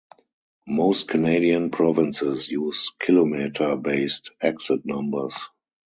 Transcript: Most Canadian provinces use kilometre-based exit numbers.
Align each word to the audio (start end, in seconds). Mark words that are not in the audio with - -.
Most 0.65 1.07
Canadian 1.07 1.69
provinces 1.69 2.47
use 2.49 2.89
kilometre-based 3.01 4.31
exit 4.41 4.83
numbers. 4.83 5.35